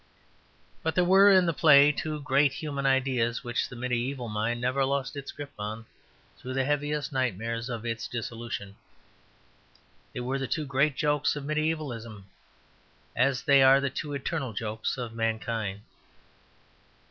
[0.81, 4.83] But there were in the play two great human ideas which the mediaeval mind never
[4.83, 5.85] lost its grip on,
[6.39, 8.77] through the heaviest nightmares of its dissolution.
[10.11, 12.25] They were the two great jokes of mediaevalism,
[13.15, 15.81] as they are the two eternal jokes of mankind.